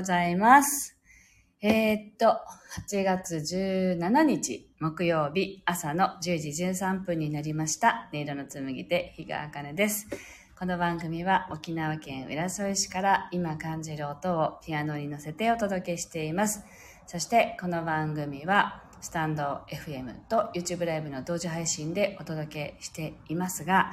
[0.00, 0.96] ございます。
[1.60, 2.38] えーっと、
[2.88, 8.08] 8月17日木曜日朝の10時13分になりました。
[8.10, 10.06] 音色の紡手、日川茜です。
[10.58, 16.64] この番組は沖縄県浦添市から今感じる音をピアノに乗せてお届けしています。
[17.06, 23.92] そしてこの番組はスタンド FM と YouTube ライブの同時配信でお届けしていますが、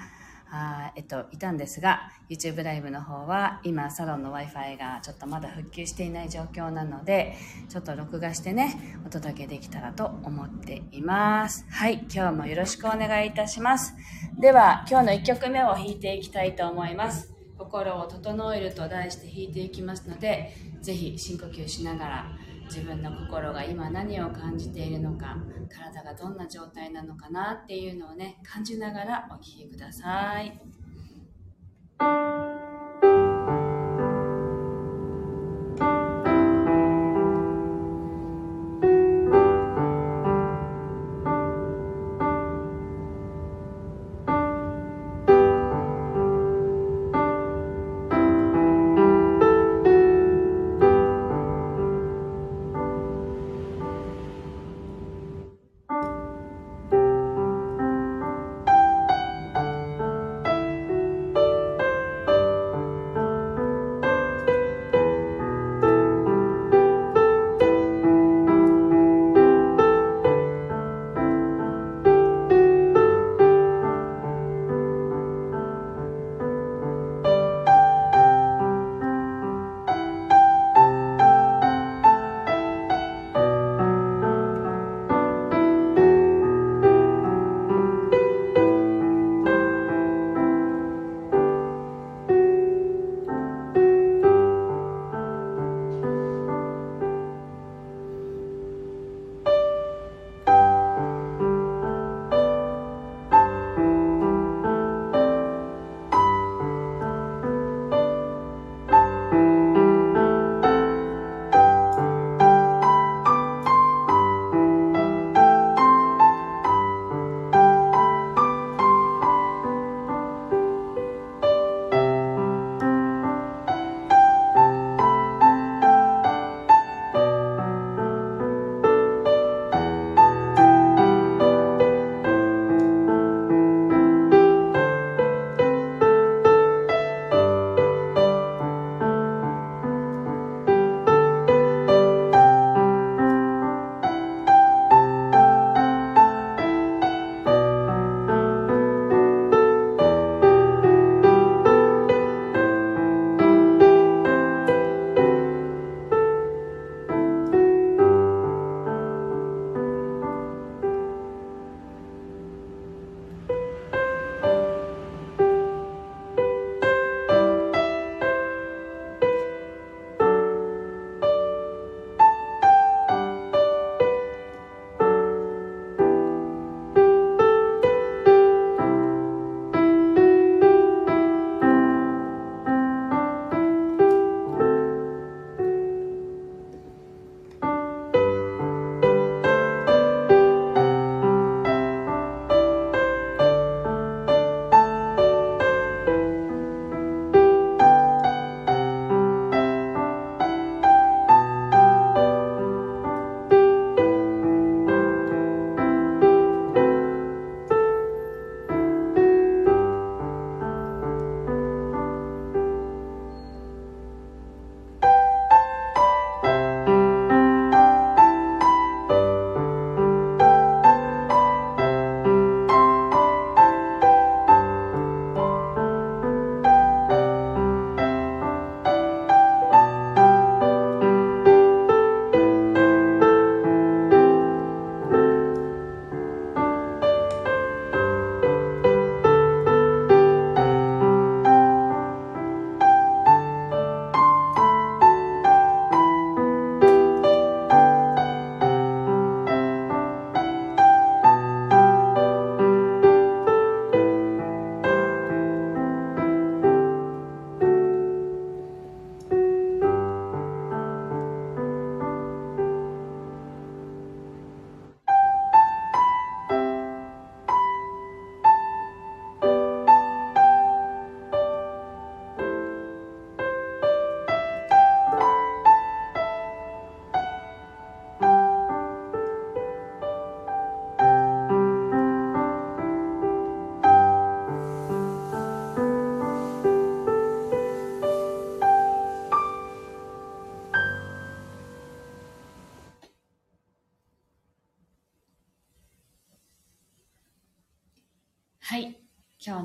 [0.50, 7.36] あえっと、いたんですが、YouTube ライブの方は今サロンの Wi-Fi がちょっとまだ復旧していない状況なので、
[7.70, 11.66] ちょっと録画してね、お届けできたらと思っています。
[11.70, 13.94] はい、今日もよろしくお願いいたします。
[14.40, 17.34] では、今日の1曲目を弾いていきたいと思います。
[17.58, 22.26] 心を整えると題して弾いていきますので、ぜひ深呼吸しながら
[22.68, 25.38] 自分の心が今何を感じているのか
[25.70, 30.60] 体がどんな状態なのかなっていうのをね感じながらお聴きください。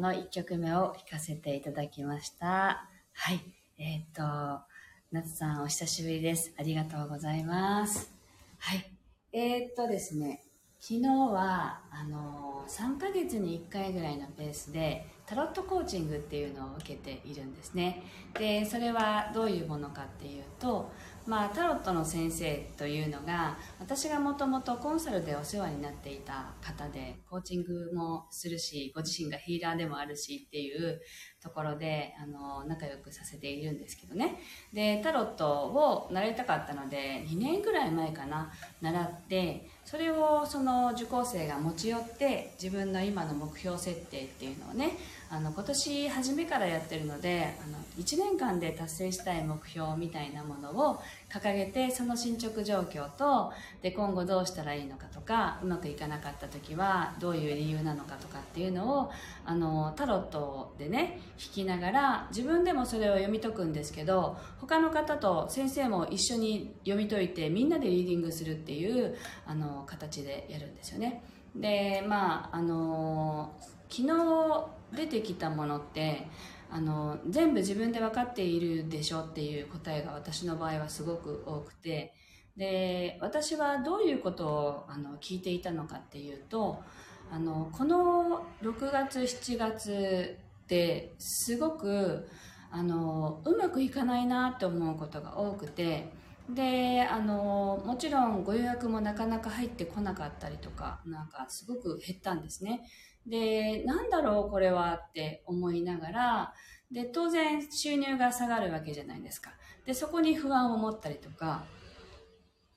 [0.02, 2.88] の1曲目を弾かせていただきました。
[3.12, 3.40] はい。
[3.78, 4.64] えっ、ー、と、
[5.12, 6.52] 夏さんお久しぶりです。
[6.58, 8.12] ありがとうございます。
[8.58, 8.90] はい。
[9.32, 10.42] えっ、ー、とですね、
[10.80, 18.02] 昨日は、あの3ヶ月に1回ぐらいのペースで、タロットコーチングっていうのを受けているんですね。
[18.38, 20.92] で、それはどういうものかっていうと、
[21.26, 31.00] まあ、タロットの先生というのが私がもともとコンサルでお世話になっていた方でコーチングもするしご自身がヒーラーでもあるしっていう
[31.40, 34.40] ところであの仲良くさせているんですけどね
[34.72, 38.50] でタロットを習いたかったので2年ぐらい前かな
[38.80, 44.92] 習ってそれをその受講生が持ち寄って自分の今の目標設定っていうのをね
[45.34, 53.50] あの今年初めからやってるのであの1年間で達成したい目標みたいなものを掲げてその進捗状況と
[53.80, 59.10] で今後どうしたらいいのかとかうまくいかなかった時はどういう理由なのかとかっていうのを
[59.46, 71.24] あのタロットでね弾きながら自分でもそれを読み解くんですけど他の方と先生も一緒に読み解いてみんなでリーディングするっていうあの形でやるんですよね。
[71.56, 73.54] でまああの
[73.88, 76.28] 昨日出てきたものって
[76.70, 82.14] あの全部自分で分かっているでしょっていう答えが私の場合はすごく多くて
[82.56, 86.82] で私はどういうことをあの聞いていたのかっていうと
[87.30, 92.28] あのこの6月7月ってすごく
[92.70, 96.10] あのうまくいかないなって思うことが多くて
[96.48, 102.82] であのもちろんご予約もなかなか入ってこなかったりとかなんかすごく減ったんですね。
[103.26, 106.54] でなんだろうこれはって思いながら
[106.90, 109.52] で当然収入が下がるわけじゃないですか。
[109.86, 111.64] でそこに不安を持ったりとか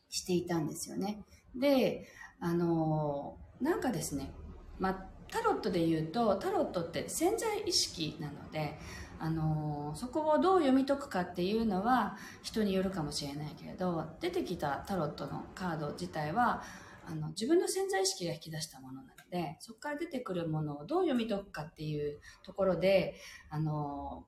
[0.10, 1.24] していたんですよね。
[1.56, 2.08] で
[2.40, 4.34] あのなんかですね
[4.80, 8.78] まあタロットで言うとタロットって潜在意識なので
[9.20, 16.64] あのそこをどう読み解くかっていうのは人によるかもしれないけれど出てきたタロットのカード自体は
[17.08, 23.16] あの自分の潜在意識が引き出したものなのでそこから出てくるものをどう読み解くかっていうところで
[23.50, 24.26] あの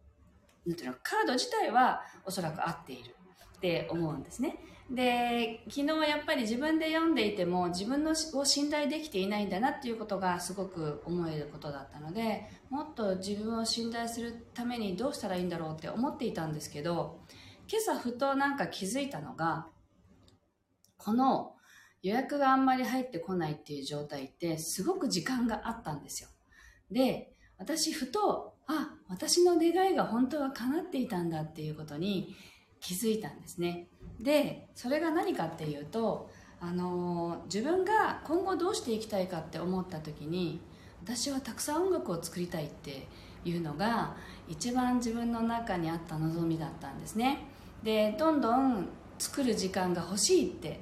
[0.65, 3.15] なんていうのカード自体はおそらく合っている
[3.57, 4.57] って思うんですね。
[4.89, 17.19] で、昨日やっぱり自分で読んでいても自分のを信頼できていないんだなっていうことがすごく思えることだったので、もっと自分を信頼するためにどうしたらいいんだろうって思っていたんですけど、
[17.69, 19.67] 今朝ふとなんか気づいたのが、
[20.95, 21.56] この
[22.03, 26.29] 予約があんまり入ってこないっていう状態ってすごく時間があったんですよ。
[26.91, 32.35] で、私ふと、あ、私の願いが本当は叶っていたんだっていうことに
[32.79, 33.87] 気づいたんですね。
[34.19, 40.59] で、それが何かっていうと、あの自分が今後どうしていきたいかって思った時に
[41.03, 43.07] 私はたくさん音楽を作りたいって
[43.45, 44.15] いうのが
[44.47, 47.45] 一番自分の中にあった望みだったんですね
[47.83, 48.87] でどんどん
[49.19, 50.81] 作る時間が欲しいって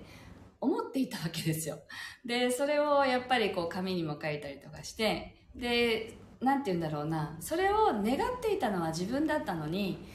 [0.62, 1.80] 思っていたわけですよ。
[2.26, 7.38] でそれをやっぱりこう紙にも書いたりとかしてで何て言うんだろうな。
[7.40, 10.06] それを願っていたのは自分だったのに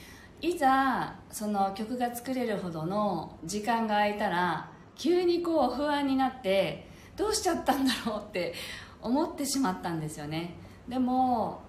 [0.41, 8.55] いざその曲が作れるほどの時間が空いたら急にこう不安になってどうしちゃったんだろうって
[9.03, 10.57] 思ってしまったんですよね。
[10.89, 11.63] でも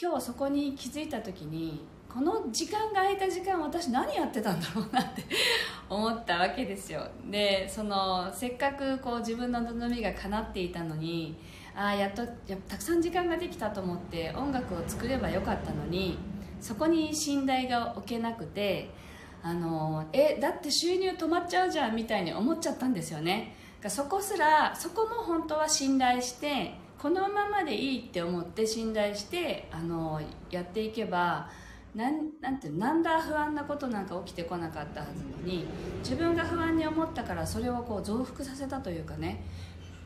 [0.00, 5.22] 今日そこに気づいた時にこの時間が空いた時間私何やってたんだろうなって
[5.88, 7.06] 思ったわけですよ。
[7.30, 11.38] でそのせっかくこう自分の望みが叶っていたのに
[11.74, 16.18] ああやっとやたくさん時間ができたと思って音楽を作ればよかったのに
[16.60, 18.90] そこに信頼が置けなくて
[19.42, 23.54] あのえだって収入止まっちゃうじゃんみたいに思っちゃったんですよね。
[23.86, 31.48] そこすらそこも本当は信頼してこのままでいいって思って信頼してあのやっていけば
[31.94, 35.66] なんなんてなんだ不安なことなんか起きてこなかったはずのに
[35.98, 39.44] 自分が不安に思ったからそれをこう増幅させたというかね。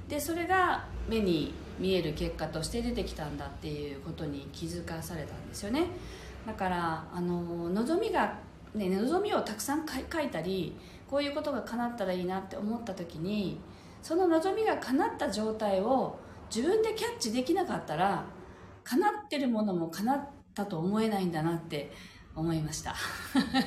[0.08, 5.86] でそれが目に見える結果として出てきたんだっていうことに気づかされたんですよね。
[6.46, 8.38] だからあの望みが
[8.74, 10.76] ね、望みをたくさん書いたり
[11.08, 13.60] こういうことが叶ったらいいなって思った時に
[14.02, 16.18] その望みが叶った状態を
[16.54, 18.24] 自分でキャッチできなかったら
[18.82, 21.90] 叶ってるものも叶ってたと思えないんだなって
[22.34, 22.94] 思いました。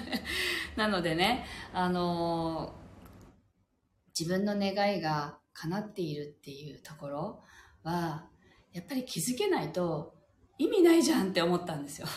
[0.76, 2.74] なのでねあの
[4.18, 7.44] 自分の願いが叶っているっていうところ
[7.84, 8.28] は
[8.74, 10.16] やっぱり気づけないと
[10.58, 12.08] 意味ないじゃんって思ったんですよ。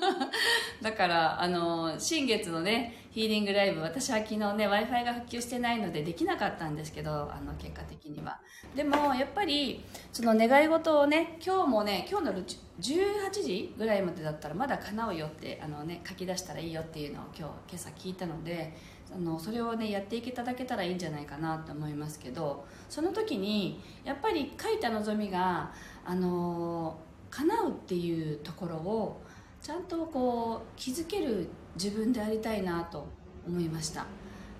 [0.82, 8.40] だから、あの、新月のね、ヒーリングライブ私は昨日ね w i f i が復旧してないのでできなかったんですけどあの結果的には。
[8.74, 18.76] でもやっぱりその願い事をね今日もね今日の18時ぐらいまでだったらまだ叶うよってあの、ね、書き出したらいいよっていうのを今日今朝聞いたので
[19.14, 25.72] あのそれをねやっていただけたらいいんじゃないかなと思いますけどその時にやっぱり書いた望みが
[26.04, 26.98] あの
[27.30, 29.22] 叶うっていうところを
[29.62, 33.06] ちゃんとこう気づける自分でありたいなと
[33.46, 34.06] 思いました。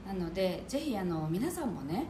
[0.07, 2.07] なのでぜひあの皆さんもね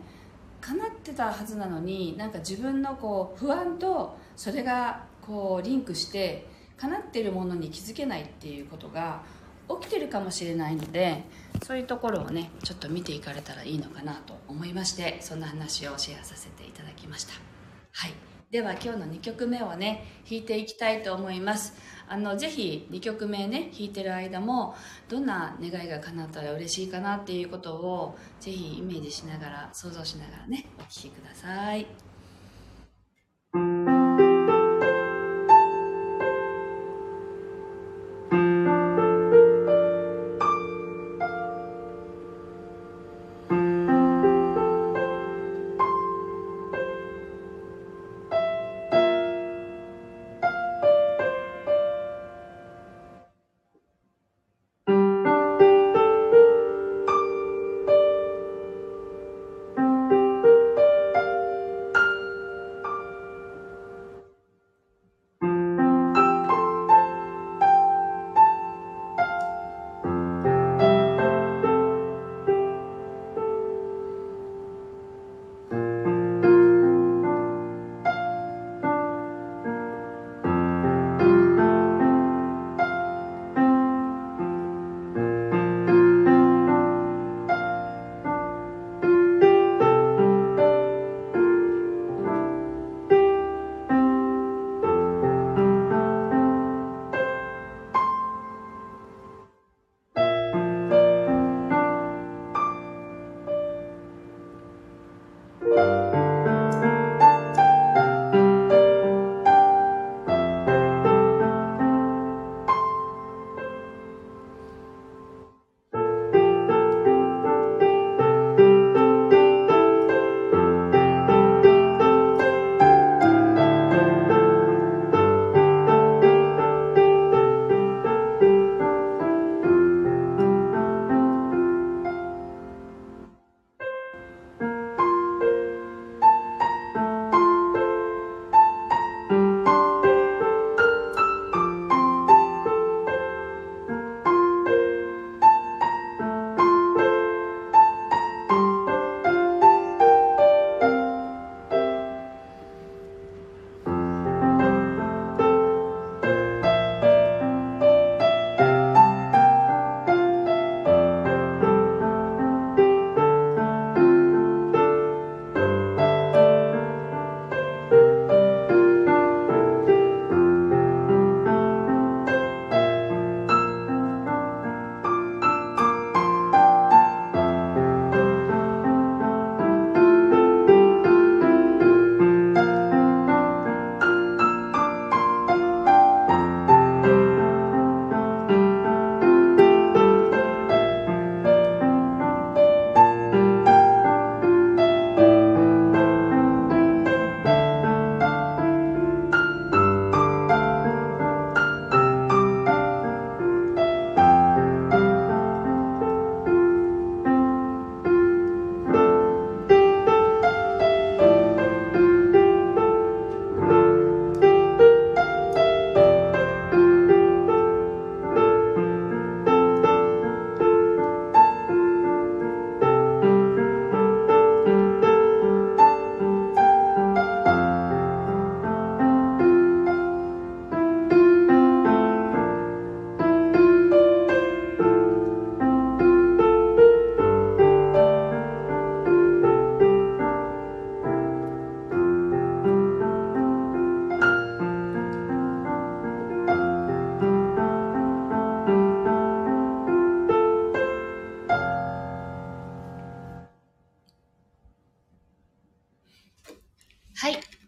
[0.60, 6.46] 叶ってたはずなのになんか自分のこう不安とそれがこうリンクして
[6.76, 9.22] 叶ってるものに気づけないっていうことが
[9.68, 11.24] 起きてるかもしれないので
[11.62, 17.34] そういうところをねちょっと見ていかれたらいいのかなと思いましてそんな話をシェアさせていただきました。
[17.92, 18.33] はい。
[18.50, 21.74] では今日の2曲目をね弾いていきたいと思います。
[22.06, 24.74] あのぜひ2曲目ね弾いてる間も
[25.08, 32.13] どんな願いが叶ったら嬉しいかなっていうことをぜひイメージしながら想像しながらねお聴きください。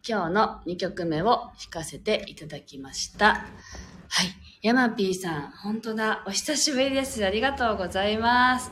[0.08, 3.26] 今日の2曲目を弾かせていただきました。
[3.26, 3.42] は
[4.22, 4.28] い。
[4.62, 6.22] ヤマピーさん、本当だ。
[6.28, 7.26] お久しぶりです。
[7.26, 8.70] ありがとうございます。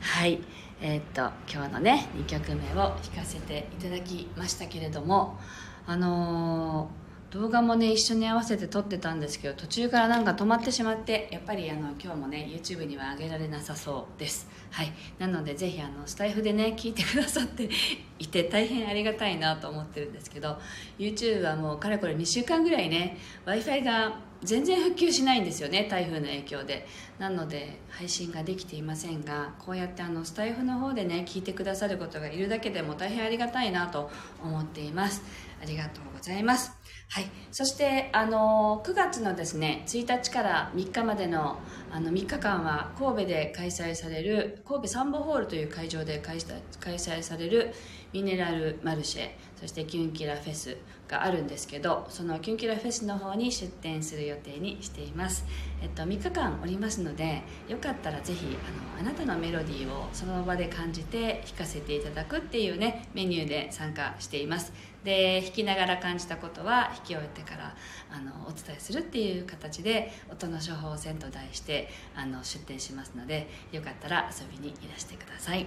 [0.00, 0.40] はい。
[0.80, 5.38] えー、っと、今日のね、2曲目を弾かせていただきましたけれども、
[5.86, 7.01] あのー
[7.32, 14.46] 動画もね一緒に合わせて撮ってたんですけど途中からなんか止まってしまってやっぱりあの今日もね YouTube には上げられなさそうです。
[14.70, 14.92] はい。
[15.18, 17.70] なのでぜひあのスタイフでね聞いてくださって
[18.18, 20.58] いて大変ありがたいなと思ってるんですけど
[20.98, 23.16] YouTube はもうかれこれ2週間ぐらいね
[23.46, 26.86] w i f i が全然復旧しないんですよね台風の影響で。
[27.18, 34.10] なので配信ができていませんがこうやってあのスタイフの方でね聞いてくださることがいるだけでも大変ありがたいなと
[34.44, 35.22] 思っています。
[35.62, 36.81] ありがとうございます。
[37.12, 41.58] はい、そしてあの9月のですね1日から3日までの
[41.90, 47.74] あの3日間は神戸で開催される神戸サンボホールという会場で開催される
[48.14, 55.44] ミネラルマルシェそしてキュンキラフェスがあるんですけどそのキュンキラフェスの方に出店する予定にしています、
[55.82, 58.56] えっと、3日間おりますのでよかったらぜひ
[58.96, 64.72] あのあなたのメロディーをその場で感じて弾かせていただくっていうねメニューで参加しています。
[65.04, 67.74] で弾きながら感じたことは弾き終えてから
[68.10, 75.66] あのお伝えするっていう形で音の処方箋と題してあの出店しますのでよかったら遊びにいらしてください。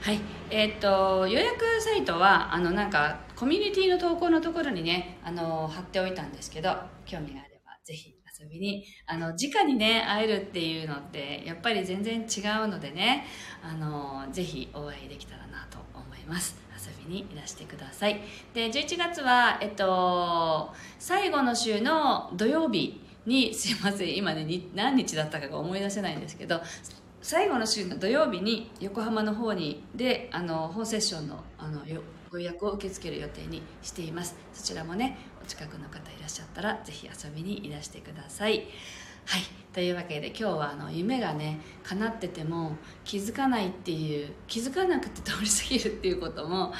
[0.00, 0.20] はい。
[0.50, 13.26] えー、っと予約サイトはあのなんかコミュニティの投稿のところにねあの貼っておいたんですけど興味があればぜひ遊びにあの直にね会えるっていうのってやっぱり全然違うのでね
[13.62, 16.56] あのぜひお会いできたらなと思います。
[16.84, 18.20] 遊びにいらしてください。
[18.54, 26.60] で11月はえっと最後の週の土曜日にすいません今ね何日だったかが思い出せないんですけど
[27.20, 31.82] 最後の週の土曜日に横浜の方にであの本セッションのあの
[32.30, 34.34] ご予約を受け付ける予定にしています。
[34.54, 38.66] そちらもねお近くの方いらっしゃったらぜひ遊びにいらしてください。
[39.26, 39.42] はい。
[39.72, 46.74] というわけで今日はあの夢がね叶ってても気づかないっていう気づかなくて通り過ぎるっていうことも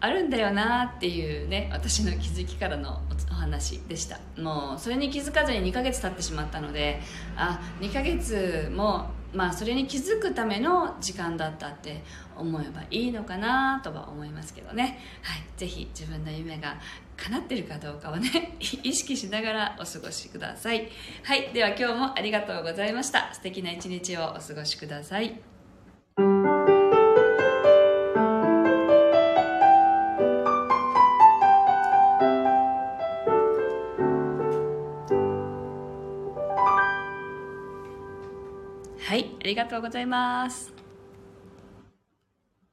[0.00, 4.20] あるんだよなっていうね私の気づきからのお話でした。
[4.40, 7.00] もうそれに気づかずに2ヶ月経ってしまったので
[7.36, 12.02] あ2ヶ月もまあそれに気づくための時間だったって
[12.36, 16.76] 思えばいいのかなとは思いますけどね、はい、ぜひ自分の夢が
[17.16, 20.88] 叶ってるかどうかをね 意識しながらお過ごしください。
[21.24, 21.50] はい。
[21.52, 23.32] では今日もありがとうございました。
[23.34, 25.38] 素敵な一日をお過ごしください。
[39.48, 40.77] ありがとうございます。